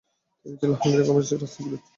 তিনি 0.39 0.55
ছিলেন 0.59 0.73
Hungarian 0.73 1.07
communist 1.07 1.33
রাজনীতিবিদ। 1.33 1.81